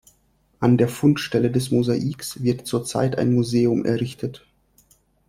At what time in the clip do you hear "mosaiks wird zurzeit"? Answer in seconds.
1.69-3.19